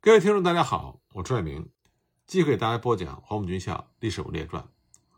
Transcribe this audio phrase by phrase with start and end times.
[0.00, 1.72] 各位听众，大家好，我朱爱明，
[2.24, 4.62] 继续给大家播讲《黄埔军校历史人物列传》。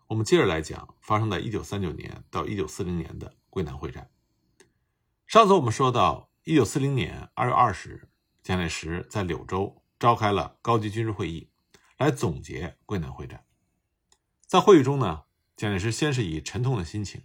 [0.06, 4.10] 我们接着来讲发生在一九三九年到一九四零年的桂南会战。
[5.26, 8.08] 上次我们说到，一九四零年二月二十日，
[8.42, 11.50] 蒋介石在柳州召开了高级军事会议，
[11.98, 13.44] 来总结桂南会战。
[14.46, 15.24] 在会议中呢，
[15.56, 17.22] 蒋介石先是以沉痛的心情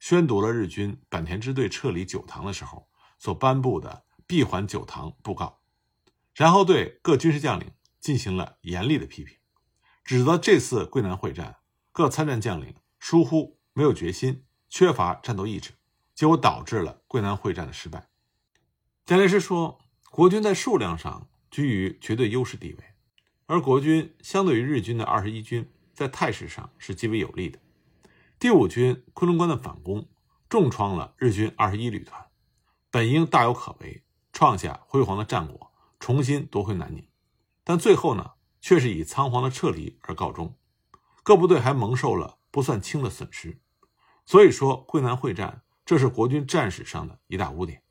[0.00, 5.60] 宣读了日军坂田支队撤离九塘的时候所颁布的闭环九塘布告。
[6.36, 9.38] 然后对各军事将领进行了严厉的批评，
[10.04, 11.56] 指责这次桂南会战
[11.92, 15.70] 各参战将领疏忽、没有决心、缺乏战斗意志，
[16.14, 18.10] 结果导致了桂南会战的失败。
[19.06, 19.78] 蒋介石说，
[20.10, 22.84] 国军在数量上居于绝对优势地位，
[23.46, 27.58] 而国军相对于日军的二十一军，在态势上是极为有利的。
[28.38, 30.06] 第五军昆仑关的反攻
[30.50, 32.26] 重创了日军二十一旅团，
[32.90, 35.72] 本应大有可为，创下辉煌的战果。
[36.06, 37.08] 重新夺回南宁，
[37.64, 40.56] 但最后呢，却是以仓皇的撤离而告终。
[41.24, 43.60] 各部队还蒙受了不算轻的损失。
[44.24, 47.82] 所以说，桂南会战这是国军战史上的一大污点。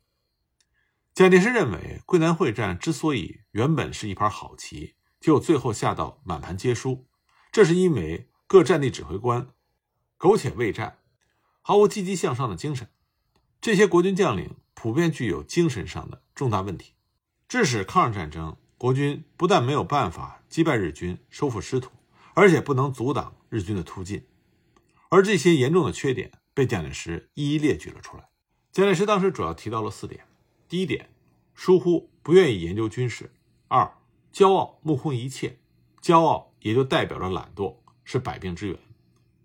[1.12, 7.06] 蒋介石认为，桂南会战之所以原本是一盘好棋，就最后下到满盘皆输，
[7.52, 9.50] 这是因为各战地指挥官
[10.16, 11.00] 苟且未战，
[11.60, 12.88] 毫无积极向上的精神。
[13.60, 16.94] 这些国军将领普遍具有精神上的重大问题。
[17.48, 21.92] 致使抗日战争，国军不但没有办法击败日军、收复失土，
[22.34, 24.26] 而且不能阻挡日军的突进。
[25.10, 28.28] 而这些严重的缺点被蒋介石一一列举了出来。
[28.72, 30.26] 蒋介石当时主要提到了四点：
[30.68, 31.08] 第一点，
[31.54, 33.26] 疏忽，不愿意研究军事；
[33.68, 33.96] 二，
[34.32, 35.60] 骄傲，目空一切，
[36.02, 38.76] 骄傲也就代表着懒惰，是百病之源；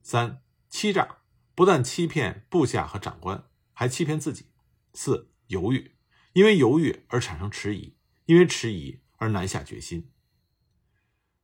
[0.02, 1.17] 三，欺诈，
[1.53, 4.45] 不但欺骗部下和长官，还欺骗自己；
[4.95, 5.91] 四，犹豫。
[6.34, 10.10] 因为犹豫而产生迟疑，因为迟疑而难下决心。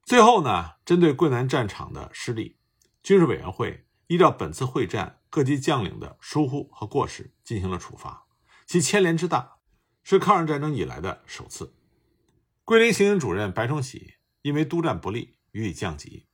[0.03, 2.57] 最后呢，针对桂南战场的失利，
[3.03, 8.25] 军事委员会依照本次会战各级将领的疏忽和过失进行了处罚，
[8.65, 9.57] 其牵连之大，
[10.03, 11.75] 是抗日战争以来的首次。
[12.63, 16.27] 桂林行营主任白崇禧因为督战不力予以降级，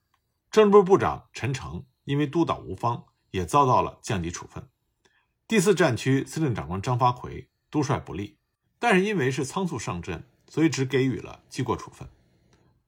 [0.51, 4.69] 政治部部长陈诚因为督导无方也遭到了降级处分，
[5.47, 8.37] 第四战区司令长官张发奎督率不力。
[8.83, 12.09] 但是因为是仓促上阵，所以只给予了记过处分。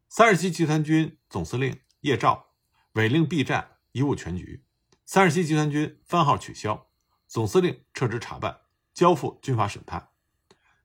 [0.09, 2.47] 三十七集团军总司令叶兆
[2.95, 4.65] 违令避战，贻误全局。
[5.05, 6.87] 三十七集团军番号取消，
[7.29, 8.59] 总司令撤职查办，
[8.93, 10.09] 交付军法审判。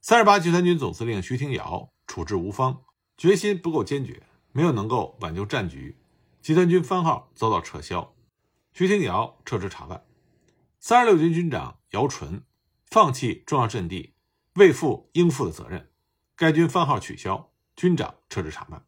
[0.00, 2.84] 三十八集团军总司令徐廷瑶处置无方，
[3.16, 4.22] 决心不够坚决，
[4.52, 5.98] 没有能够挽救战局，
[6.40, 8.14] 集团军番号遭到撤销，
[8.72, 10.04] 徐廷瑶撤职查办。
[10.78, 12.44] 三十六军军长姚纯
[12.86, 14.14] 放弃重要阵地。
[14.54, 15.90] 未负应负的责任，
[16.34, 18.84] 该军番号取消，军长撤职查办。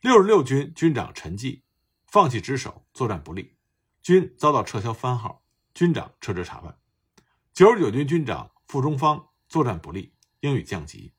[0.00, 1.62] 六十六军军长陈济
[2.06, 3.54] 放弃职守，作战不利，
[4.02, 6.76] 军遭到撤销番号，军长撤职查办。
[7.54, 11.12] 九十九军军长傅中方作战不利，应予降级。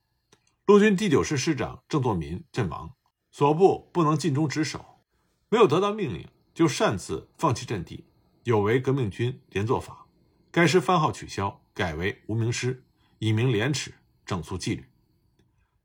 [0.65, 2.93] 陆军第九师师长郑作民阵亡，
[3.31, 4.99] 所部不能尽忠职守，
[5.47, 8.05] 没有得到命令就擅自放弃阵地，
[8.43, 10.07] 有违革命军连坐法。
[10.51, 12.82] 该师番号取消，改为无名师。
[13.23, 13.93] 以明廉耻，
[14.25, 14.83] 整肃纪律。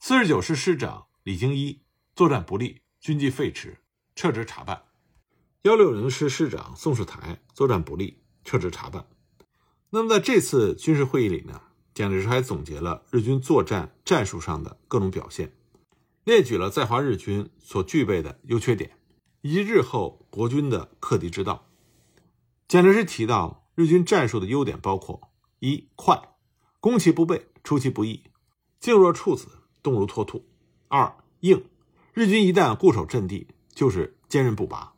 [0.00, 1.80] 四十九师师长李经一
[2.16, 3.76] 作战不利，军纪废弛，
[4.16, 4.82] 撤职查办。
[5.62, 9.06] 幺六零师师长宋世台作战不利，撤职查办。
[9.90, 11.62] 那么在这次军事会议里呢，
[11.94, 15.52] 蒋介石还总结了日军作战战术上的各种表现，
[16.24, 18.98] 列举了在华日军所具备的优缺点，
[19.42, 21.68] 以及日后国军的克敌之道。
[22.66, 26.20] 蒋介石提到，日军战术的优点包括：一、快。
[26.80, 28.22] 攻其不备，出其不意，
[28.78, 29.48] 静若处子，
[29.82, 30.46] 动如脱兔。
[30.86, 31.64] 二硬，
[32.14, 34.94] 日军一旦固守阵地，就是坚韧不拔。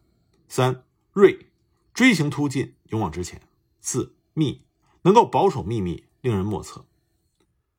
[0.47, 1.47] 三锐，
[1.95, 3.41] 锥形突进，勇往直前。
[3.81, 4.67] 四密，
[5.03, 6.85] 能够保守秘密，令人莫测。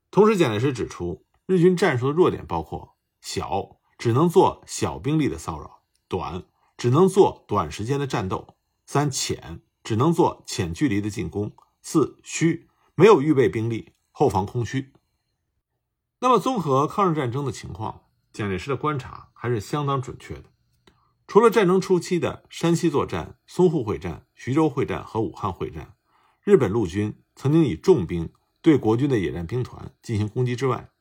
[0.10, 6.44] 同时，蒋介石指出，日军战术的弱点包括：小，只能做小兵力的骚扰；短，
[6.76, 8.56] 只能做短时间的战斗；
[8.88, 11.52] 三浅，只能做浅距离的进攻；
[11.84, 12.68] 四虚。
[12.96, 14.94] 没有预备兵力，后方空虚。
[16.20, 20.46] 那么，综合抗日战争的情况，蒋介石的观察还是相当准确的。
[21.26, 25.96] 除了战争初期的山西作战、淞沪会战、徐州会战和武汉会战，
[26.44, 30.92] 日本陆军曾经以重兵对国军的野战兵团进行攻击之外，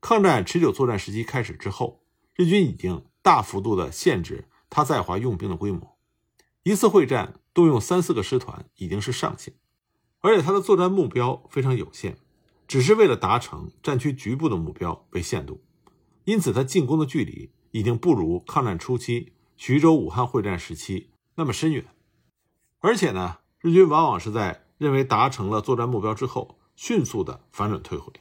[0.00, 2.04] 抗战持久作战时期开始之后，
[2.34, 5.98] 日军已经大幅度的限制他在华用兵的规模，
[6.62, 9.54] 一次会战动用三四个师团已经是上限。
[10.22, 12.16] 而且他的作战目标非常有限，
[12.66, 15.60] 只是为了达成战区局部的目标为限度。
[16.24, 21.84] 因此他进攻的距离已经不如抗战初期徐州、武汉会战时期那么深远。
[22.78, 28.12] 而且呢，日军往往是在认为达成了作战目标之后，迅速的反转退回。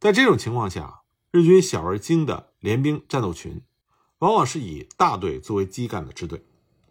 [0.00, 3.62] 在这种情况下，日军小而精的联兵战斗群，
[4.18, 6.44] 往往是以大队作为基干的支队，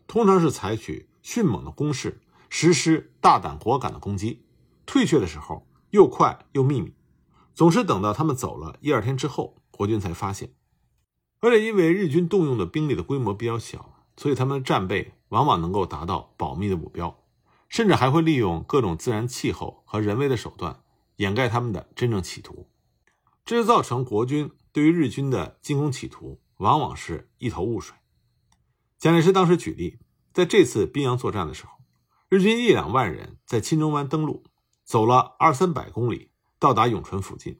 [0.05, 2.21] 通常是采取迅猛的攻势，
[2.55, 4.45] 实施大胆果敢的攻击。
[4.85, 6.93] 退却的时候又快又秘密，
[7.55, 10.53] 总是等到他们走了一二天之后，国军才发现。
[11.39, 17.23] 而且因为日军动用的兵力的规模比较小，所以他们的战备往往能够达到保密的目标，
[17.69, 20.83] 甚至还会利用各种自然气候和人为的手段
[21.15, 22.69] 掩盖他们的真正企图。
[23.43, 27.97] 这就造成国军对于日军的进攻企图往往是一头雾水。
[28.99, 29.97] 蒋介石当时举例，
[30.31, 31.71] 在这次宾阳作战的时候，
[32.33, 34.43] 日军一两万人在钦州湾登陆，
[34.83, 37.59] 走了二三百公里，到达永淳附近，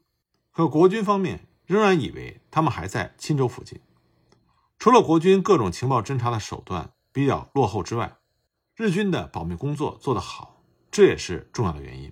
[0.51, 3.79] 可国军方面仍然以为他们还在钦州附近。
[4.79, 8.17] 除了国军各种情报侦察的手段比较落后之外，
[8.75, 12.11] 日军的保密工作做得好，这也是重要的原因。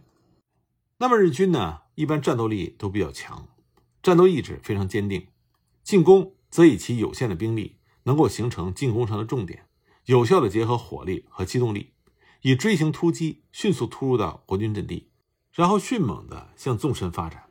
[1.00, 3.48] 那么日军呢，一般战斗力都比较强。
[4.04, 5.30] 战斗意志非常坚定，
[5.84, 9.66] 进攻则以其有限的兵力能够形成进攻上的重点，
[10.06, 11.94] 有效的结合火力和机动力，
[12.42, 15.10] 以锥形突击迅速突入到国军阵地，
[15.52, 17.50] 然后迅猛地向纵深发展，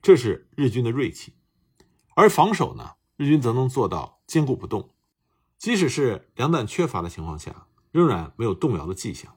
[0.00, 1.34] 这是日军的锐气。
[2.14, 4.90] 而防守呢，日军则能做到坚固不动，
[5.58, 9.36] 即使是粮弹缺乏的情况下，仍然没有动摇的迹象。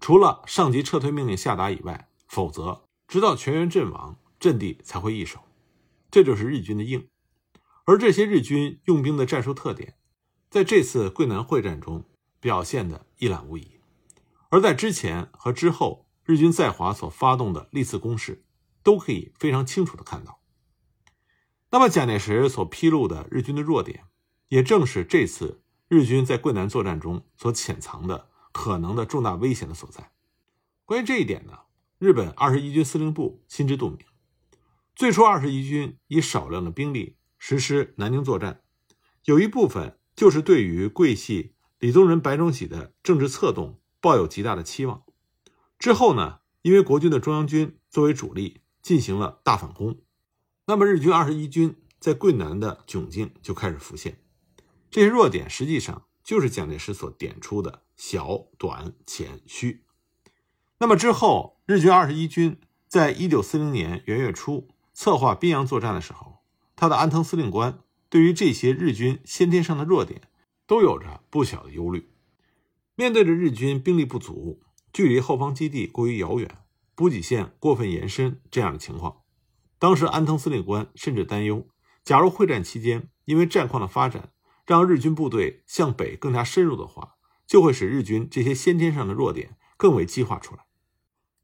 [0.00, 5.38] 除了上级撤退命令下达以外，否则直到全员阵亡，阵地才会易手。
[6.10, 7.08] 这就是日军的硬，
[7.84, 9.96] 而这些日军用兵的战术特点，
[10.50, 12.04] 在这次桂南会战中
[12.40, 13.71] 表现的一览无遗。
[14.52, 18.44] 而在之前和之后，日军在华所发动的历次攻势，
[18.82, 20.42] 都可以非常清楚的看到。
[21.70, 24.04] 那么蒋介石所披露的日军的弱点，
[24.48, 30.12] 也正是这次日军在桂南作战中所潜藏的可能的重大危险的所在。
[30.84, 31.60] 关于这一点呢，
[31.98, 34.00] 日本二十一军司令部心知肚明。
[34.94, 38.60] 最初，二十一军以少量的兵力实施南京作战，
[39.24, 45.02] 有一部分就是对于桂系李宗仁、白崇禧的政治策动抱有极大的期望。
[45.78, 50.02] 之后呢，因为国军的中央军作为主力进行了大反攻，
[50.66, 54.20] 那么日军二十一军在桂南的窘境就开始浮现。
[54.90, 59.86] 这些弱点实际上就是蒋介石所点出的小、短、浅、虚。
[60.76, 64.68] 那么之后，日军二十一军在一九四零年元月初。
[64.94, 66.42] 策划宾阳作战的时候，
[66.76, 67.78] 他的安藤司令官
[68.10, 70.28] 对于这些日军先天上的弱点
[70.66, 72.11] 都有着不小的忧虑。
[73.02, 74.62] 面对着日军兵力不足、
[74.92, 76.58] 距离后方基地过于遥远、
[76.94, 79.22] 补给线过分延伸这样的情况，
[79.80, 81.66] 当时安藤司令官甚至担忧，
[82.04, 84.30] 假如会战期间因为战况的发展
[84.64, 87.14] 让日军部队向北更加深入的话，
[87.44, 90.64] 就会使日军这些先天上的弱点更为激化出来。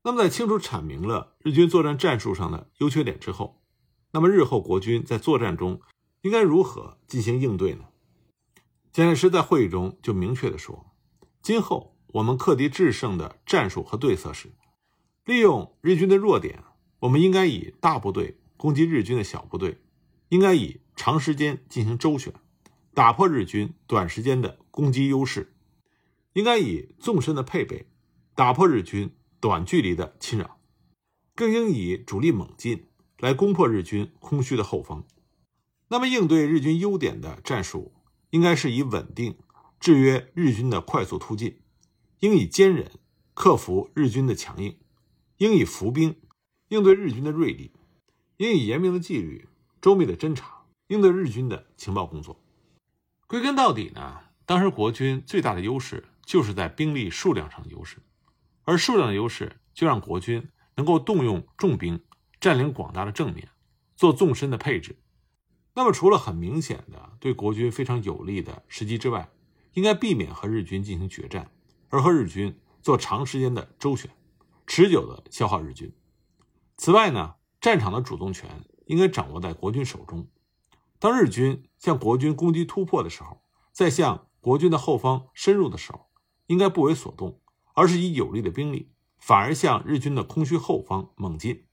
[0.04, 3.60] 那么，在清楚阐明了日军作战战术上的优缺点之后，
[4.12, 5.80] 那么日后国军在作战中
[6.20, 7.86] 应该如何进行应对呢？
[8.92, 10.86] 蒋介石在会议中就明确的说
[11.48, 14.52] ：“今后我们克敌制胜的战术和对策是，
[15.24, 16.62] 利用日军的弱点，
[16.98, 19.78] 我们应该以大部队攻击日军的小部队，
[20.28, 22.34] 应该以长时间进行周旋，
[22.92, 25.54] 打破日军短时间的攻击优势，
[26.34, 27.86] 应该以纵深的配备，
[28.34, 30.58] 打破日军。”短距离的侵扰，
[31.34, 35.06] 更应以主力猛进来攻破日军空虚的后方。
[35.88, 37.94] 那么，应对日军优点的战术，
[38.28, 39.38] 应该是以稳定
[39.80, 41.60] 制约日军的快速突进，
[42.20, 42.90] 应以坚忍
[43.34, 44.78] 克服日军的强硬，
[45.36, 46.16] 应以伏兵
[46.68, 47.72] 应对日军的锐利，
[48.38, 49.48] 应以严明的纪律、
[49.80, 52.40] 周密的侦查应对日军的情报工作。
[53.26, 57.98] 归根到底呢，当时国军最大的优势就是在兵力数量上的优势。
[58.64, 62.02] 而数量的优势，就让国军能够动用重兵
[62.40, 63.48] 占领广大的正面，
[63.96, 64.96] 做纵深的配置。
[65.74, 69.30] 那么，除了很明显的对国军非常有利的时机之外，
[69.72, 71.50] 应该避免和日军进行决战，
[71.88, 74.10] 而和日军做长时间的周旋，
[74.66, 75.92] 持久的消耗日军。
[76.76, 80.28] 此外呢，战场的主动权应该掌握在国军手中。
[80.98, 86.08] 当日军向国军攻击突破的时候，在向国军的后方深入的时候，
[86.46, 87.40] 应该不为所动。
[87.74, 91.64] 而是以有力的兵力，反而向日军的空虚后方猛进。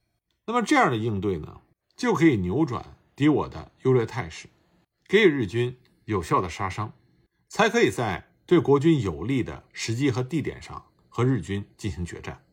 [0.45, 1.61] 那么这样的应对呢，
[1.95, 4.47] 就可以扭转敌我的优劣态势，
[5.07, 6.93] 给予日军有效的杀伤，
[7.47, 12.43] 才可以在对国军有利的时机和地点上和日军进行决战。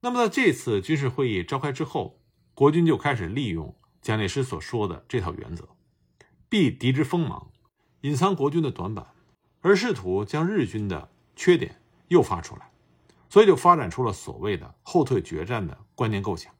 [0.00, 2.20] 那么在这次军事会议召开之后，
[2.54, 5.68] 国军就开始利用蒋介石所说的这套原则。
[6.48, 7.50] 避敌之锋芒，
[8.00, 9.06] 隐藏国军的短板，
[9.60, 12.72] 而试图将日军的缺点诱发出来，
[13.28, 16.52] 所以就发展出了所谓的后退决战的观念构想，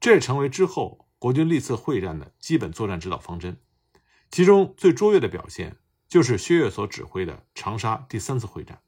[0.00, 3.60] 这也成为之后国军历次会战的基本作战指导方针。
[4.30, 5.76] 其中最卓越的表现
[6.12, 8.82] 就是薛岳所指挥的长沙第三次会战。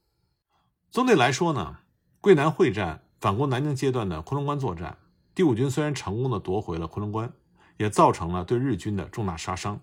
[0.90, 1.78] 总体来说呢，
[2.20, 4.98] 桂南会战反攻南京阶段的昆仑关作战，
[5.34, 7.32] 第五军虽然成功的夺回了昆仑关，
[7.78, 9.80] 也造成了对日军的重大杀伤，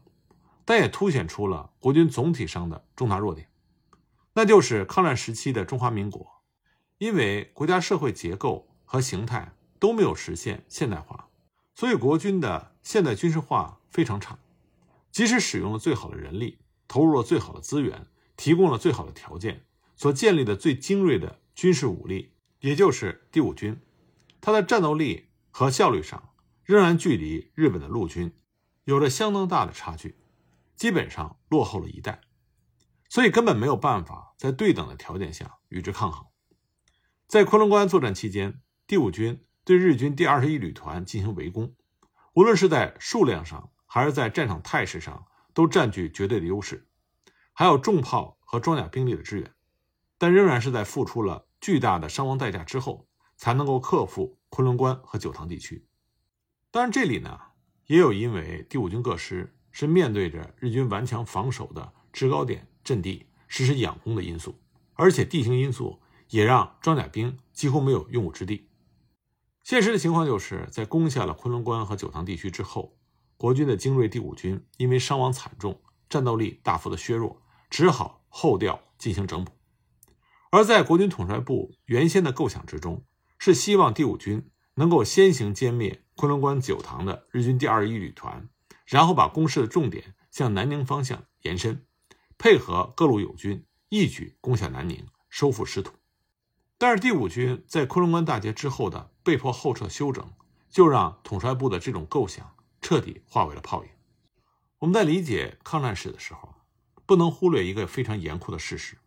[0.66, 3.50] 但也凸显出了国军总体上的重大弱点，
[4.34, 6.44] 那就是抗战时期的中华民国，
[7.00, 11.30] 因为国家社会结构和形态都没有实现现代化，
[11.74, 14.38] 所以国军的现代军事化非常差。
[15.12, 16.60] 即使使用了最好的人力，
[16.92, 23.80] 投入了最好的资源，提供了最好的条件，所建立的最精锐的军事武力，也就是第五军，
[24.42, 26.34] 它的战斗力和效率上
[26.66, 28.34] 仍然距离日本的陆军
[28.84, 30.18] 有着相当大的差距，
[30.76, 32.20] 基本上落后了一代，
[33.08, 36.26] 所以根本没有办法在对等的条件下与之抗衡。
[37.26, 41.74] 在昆仑关作战期间，第五军对日军第二十一旅团进行围攻，
[42.34, 46.88] 无论是在数量上，还是在战场态势上都占据绝对的优势，
[47.54, 49.54] 还有重炮和装甲兵力的支援，
[50.18, 55.86] 但仍然是在付出了巨大的伤亡代价之后，才能够克服昆仑关和九塘地区。
[56.72, 57.40] 当然，这里呢
[57.88, 64.60] 也有因为第五军各师是面对着日军顽强防守的制高点阵地实施佯攻的因素，
[64.94, 68.70] 而且地形因素也让装甲兵几乎没有用武之地。
[69.64, 72.98] 现实的情况就是在攻下了昆仑关和九塘地区之后。
[73.42, 79.52] 国军的精锐第五军因为伤亡惨重，战斗力大幅的削弱，只好后调进行整补。
[80.52, 83.04] 而在国军统帅部原先的构想之中，
[83.40, 88.48] 是希望第五军能够先行歼灭昆仑关九塘的日军第二一旅团，
[88.86, 91.84] 然后把攻势的重点向南宁方向延伸，
[92.38, 95.94] 配合各路友军一举攻下南宁，收复失土。
[96.78, 100.32] 但是第五军在昆仑关大捷之后的被迫后撤休整，
[100.70, 102.54] 就让统帅部的这种构想。
[102.82, 103.90] 彻底化为了泡影。
[104.80, 106.56] 我们在理解抗战史的时候，
[107.06, 108.98] 不能忽略一个非常严酷的事实，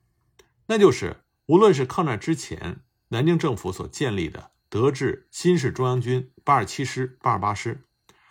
[0.66, 7.85] 那就是无论是抗战之前南京政府所建立的德制新式中央军八十七师、八十八师，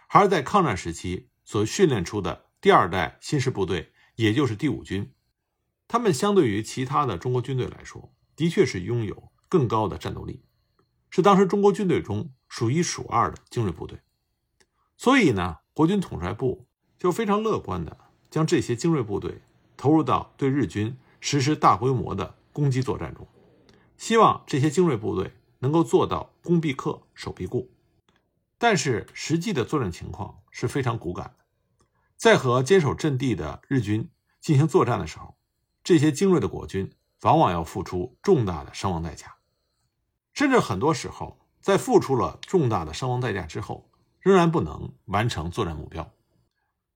[0.08, 5.14] 还是在抗战时期所训练出的第二代新式部队，也就是第五军，
[5.88, 10.46] 他们相对于其他的中国军队来说，的确是拥有更高的战斗力，
[11.10, 14.00] 是当时中国军队中数一数二的精锐部队。
[15.04, 16.66] 所以呢，国军统帅部
[16.98, 17.98] 就非常乐观地
[18.32, 19.42] 将这些精锐部队
[19.76, 23.28] 投入到对日军实施大规模的攻击作战中，
[23.98, 27.70] 希望这些精锐部队能够做到攻必克、守必固。
[28.58, 31.44] 但是实际的作战情况是非常骨感的，
[32.16, 35.36] 在和坚守阵地的日军进行作战的时候，
[35.84, 36.90] 这些精锐的国军
[37.24, 39.36] 往往要付出重大的伤亡代价，
[40.32, 43.90] 甚至很多时候在付出了重大的伤亡代价之后。
[44.24, 46.12] 仍然不能完成作战目标。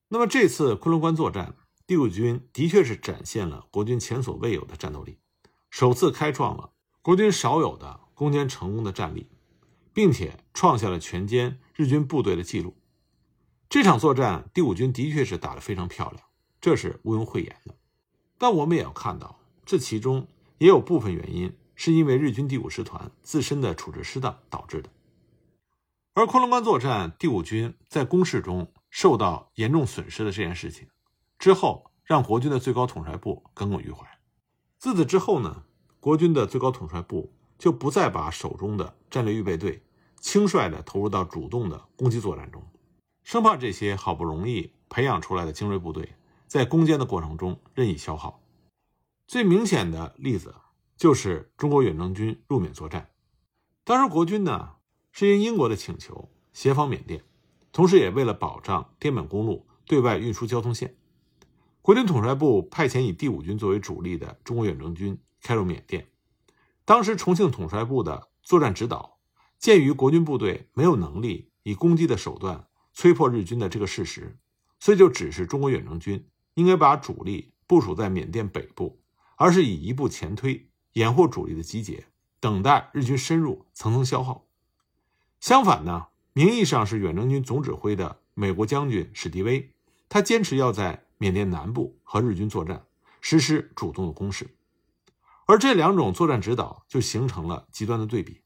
[0.08, 1.54] 那么这次昆仑关作战，
[1.86, 5.18] 第五军的确是展现了国军前所未有的战斗力，
[5.68, 9.28] 首次开创了国军少有的攻坚成功的战例，
[9.92, 12.74] 并且创下了全歼日军部队的记录。
[13.68, 16.22] 这场作战，第五军的确是打得非常漂亮，
[16.62, 17.74] 这是毋庸讳言的。
[18.38, 24.88] 但我们也要看到，这其中也有部分原因是因为日军第五师团自身的处置失当导致的。
[26.18, 30.88] 而昆仑关作战，第五军在攻势中受到严重损失的这件事情，
[31.38, 34.04] 之后让国军的最高统帅部耿耿于怀。
[34.78, 35.62] 自此之后呢，
[36.00, 39.80] 国军的最高统帅部就不再把手中的战略预备队
[40.18, 42.60] 轻率地投入到主动的攻击作战中，
[43.22, 46.16] 生怕这些好不容易培养出来的精锐部队
[46.48, 48.42] 在攻坚的过程中任意消耗。
[49.28, 50.56] 最明显的例子
[50.96, 53.08] 就是中国远征军入缅作战，
[53.84, 54.77] 当时国军呢。
[55.18, 57.24] 是应英国的请求协防缅甸，
[57.72, 60.94] 同时也为了保障滇缅公路对外运输交通线，
[61.82, 66.06] 国军统帅部派遣以第五军作为主力的中国远征军开入缅甸。
[66.84, 69.18] 当时重庆统帅部的作战指导，
[69.58, 74.38] 鉴于国军部队没有能力以攻击的手段摧破日军的这个事实，
[74.78, 79.00] 所以就指示中国远征军应该把主力部署在缅甸北部，
[79.34, 82.06] 而是以一步前推，掩护主力的集结，
[82.38, 84.44] 等待日军深入，层层消耗。
[85.40, 89.72] 相反呢，名义上是远征军总指挥的美国将军史迪威，
[90.08, 92.84] 他坚持要在缅甸南部和日军作战，
[93.20, 94.54] 实施主动的攻势。
[95.46, 98.42] 而这两种作战指导就形成了极端的对比。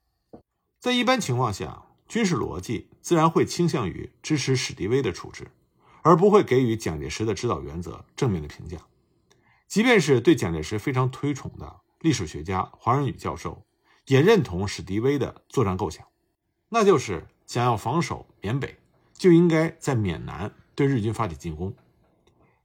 [0.78, 5.50] 在一般情况下，军事逻辑自然会倾向于支持史迪威的处置，
[6.02, 8.78] 而不会给予蒋介石的指导原则正面的评价。
[9.66, 13.64] 即便是对蒋介石非常推崇的历史学家黄仁宇教授，
[14.06, 16.06] 也认同史迪威的作战构想，
[16.74, 18.78] 那就是想要防守缅北，
[19.12, 21.74] 就应该在缅南对日军发起进攻。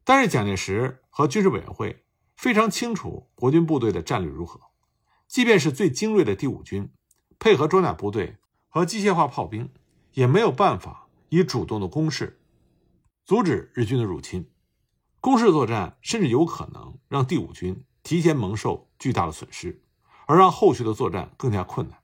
[0.06, 2.06] 但是蒋介石和军事委员会
[2.38, 4.62] 非常清楚国军部队的战略如何，
[5.28, 6.90] 即便是最精锐的第五军，
[7.38, 8.38] 配合装甲部队
[8.70, 9.70] 和机械化炮兵，
[10.14, 12.40] 也没有办法以主动的攻势
[13.26, 14.50] 阻止日军的入侵。
[15.20, 19.82] 攻势作战甚至有可能让第五军提前蒙受巨大的损失，
[20.28, 22.00] 而让后续的作战更加困难，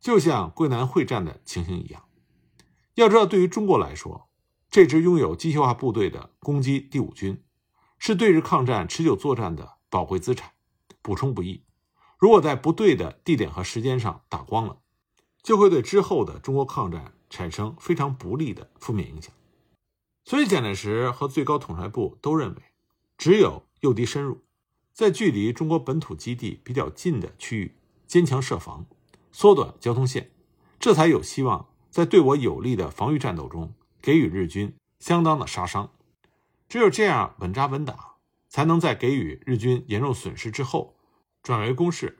[0.00, 2.04] 就像桂南会战的情形一样。
[2.94, 4.28] 要知道，对于中国来说，
[4.70, 7.42] 这支拥有机械化部队的攻击第五军，
[7.98, 10.52] 是对日抗战持久作战的宝贵资产，
[11.02, 11.64] 补充不易。
[12.18, 14.78] 如果在不对的地点和时间上打光了，
[15.42, 19.32] 就会对之后的中国抗战产生非常不利的负面影响。
[20.24, 22.62] 所以，蒋介石和最高统帅部都认为，
[23.16, 24.42] 只有诱敌深入，
[24.92, 27.74] 在距离中国本土基地比较近的区域
[28.06, 28.84] 坚强设防，
[29.32, 30.30] 缩短交通线，
[30.78, 35.90] 这才有希望在对我有利的防御战斗中给予日军相当的杀伤。
[36.68, 38.14] 只有这样稳扎稳打，
[38.48, 40.94] 才能在给予日军严重损失之后
[41.42, 42.18] 转为攻势，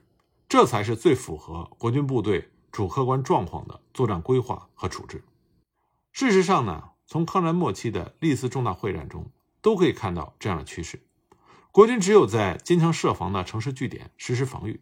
[0.49, 5.23] 这才是最符合国军部队主客观状况的作战规划和处置。
[6.11, 6.89] 事实上呢？
[7.07, 9.29] 从抗战末期的历次重大会战中，
[9.61, 11.01] 都可以看到这样的趋势：
[11.69, 14.79] 国军只有在坚强设防的城市据点实施防御，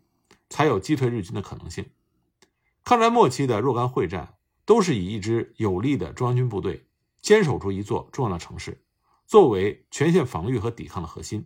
[0.47, 1.89] 才有击退日军的可能性。
[2.89, 4.33] 抗战末期的若干会战，
[4.65, 6.87] 都是以一支有力的中央军部队
[7.21, 8.83] 坚守住一座重要的城市，
[9.27, 11.45] 作为全线防御和抵抗的核心，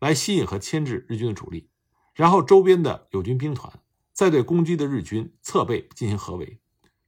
[0.00, 1.68] 来吸引和牵制日军的主力，
[2.14, 3.72] 然后周边的友军兵团
[4.12, 6.58] 再对攻击的日军侧背进行合围，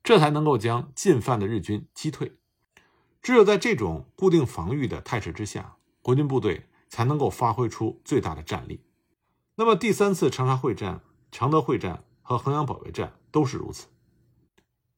[0.04, 2.36] 这才能够将进犯的日军击退。
[3.20, 8.84] 只有在这种固定防御的态势之下，国军部队才能够发挥出最大的战力。
[9.56, 13.88] 那么，第三次长沙会战、常德会战和衡阳保卫战都是如此。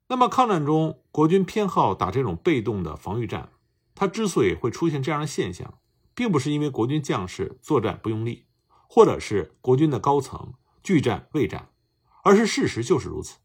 [0.09, 3.51] 那么，抗战中国军偏好打这种被动的防御战，
[3.95, 5.79] 它之所以会出现这样的现象，
[6.15, 8.45] 并不是因为国军将士作战不用力，
[8.87, 11.71] 或者是国军的高层拒战畏战，
[12.23, 13.39] 而是事实就是如此。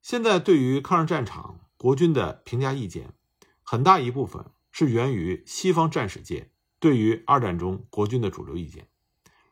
[0.00, 3.12] 现在对于抗日战场国军的评价意见。
[3.62, 8.88] 很大一部分是源于西方战史界对于二战中国军的主流意见，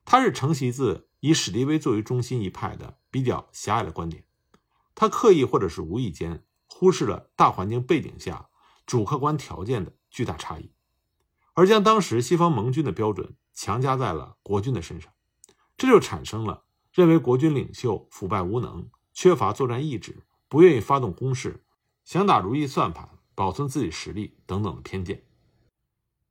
[0.04, 4.24] 它是承袭自以史迪威作为中心一派的比较狭隘的观点，
[5.00, 8.48] 他刻意或者是无意间忽视了大环境背景下
[8.84, 10.72] 主客观条件的巨大差异，
[11.54, 15.12] 而将当时西方盟军的标准强加在了国军的身上，
[15.76, 21.64] 这就产生了认为国军领袖腐败无能、缺乏作战意志、不愿意发动攻势、
[22.04, 23.08] 想打如意算盘。
[23.38, 25.22] 保存自己实力等等的偏见。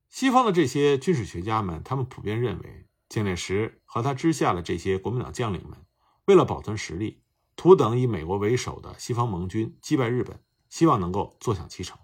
[0.09, 5.85] 西方的这些军事学家们，他们普遍认为，蒋介石和他之下的这些国民党将领们，
[6.25, 7.21] 为了保存实力，
[7.57, 10.39] 图等以美国为首的西方盟军击败日本，
[10.69, 11.97] 希望能够坐享其成。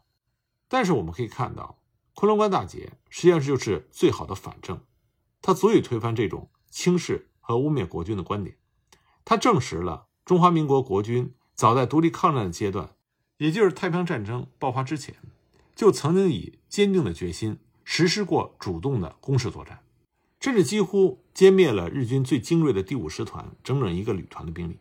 [0.67, 1.79] 但是我们可以看到，
[2.13, 4.81] 昆仑关大捷实际上就是最好的反证，
[5.41, 8.57] 它足以推翻这种轻视和污蔑国军的观点。
[9.23, 12.95] 它证实了中华民国国军早在独立抗战的阶段。
[13.37, 15.15] 也就是太平洋战争爆发之前，
[15.75, 19.83] 就曾经以坚定的决心实施过主动的攻势作战，
[20.39, 24.79] 甚至几乎歼灭了日军最精锐的第五师团整整一个旅团的兵力。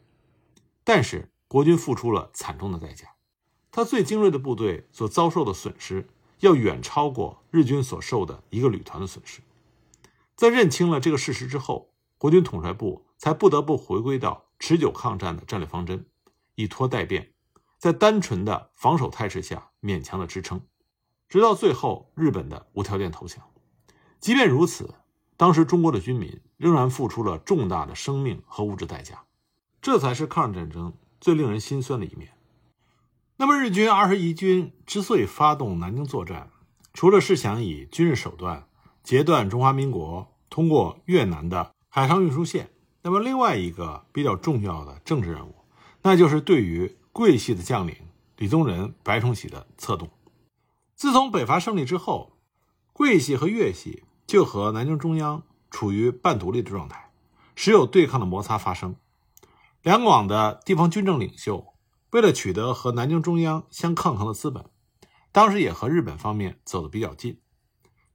[0.84, 3.14] 但是国军付出了惨重的代价，
[3.70, 6.08] 他最精锐的部队所遭受的损失
[6.40, 9.40] 要远超过日军所受的一个旅团的损失。
[10.34, 16.06] 在认清了这个事实之后，国军统帅部才不得不回归到持久抗战的战略方针，
[16.56, 17.32] 以拖待变。
[17.78, 20.60] 在单纯的防守态势下勉强的支撑，
[21.28, 23.42] 直到最后日本的无条件投降。
[24.20, 24.94] 即便如此，
[25.36, 29.24] 当时中国的军民仍然付出了重大的生命和物质代价，
[29.82, 32.30] 这才是抗日战争最令人心酸的一面。
[33.36, 36.50] 那么，日军二十一军之所以发动南京作战，
[36.94, 38.68] 除了是想以军事手段
[39.02, 42.70] 截断中华民国通过越南的海上运输线，
[43.02, 45.56] 那么另外一个比较重要的政治任务，
[46.02, 47.96] 那就是对于桂系的将领
[48.36, 50.08] 李宗仁、白崇禧的策动。
[50.94, 52.38] 自从北伐胜利之后，
[52.92, 55.42] 桂系和粤系就和南京中央
[55.72, 57.10] 处于半独立的状态，
[57.56, 58.94] 时有对抗的摩擦发生。
[59.82, 61.74] 两广的地方军政领袖
[62.10, 64.64] 为了取得和南京中央相抗衡的资本，
[65.32, 67.40] 当时也和日本方面走得比较近。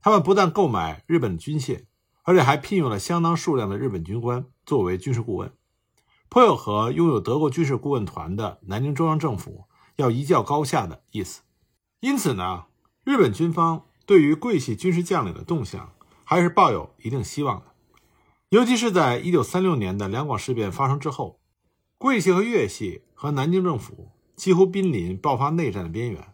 [0.00, 1.84] 他们不但购买日本军械，
[2.22, 5.52] 而且还聘用了相当数量的日本军官作为军事顾问。
[6.30, 9.64] 颇有和拥有德国军事顾问团的南京中央政府
[9.96, 11.42] 要一较高下的意思，
[12.00, 12.64] 因此呢，
[13.04, 15.92] 日本军方对于桂系军事将领的动向
[16.24, 17.66] 还是抱有一定希望的。
[18.48, 21.37] 尤其是在一九三六年的两广事变发生之后，
[21.98, 26.32] 桂系和粤系和南京政府几乎濒临爆发内战的边缘。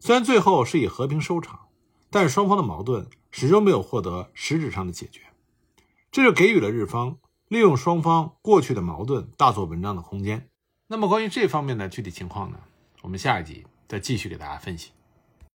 [0.00, 1.68] 虽然最后是以和平收场，
[2.10, 5.22] 但是双方的矛盾始终没有获得实质上的解决，
[6.10, 7.16] 这就给予了日方
[7.48, 10.48] 利用双方过去的矛盾大做文章的空间。
[10.88, 12.58] 那么关于这方面的具体情况呢？
[13.02, 14.90] 我们下一集再继续给大家分析。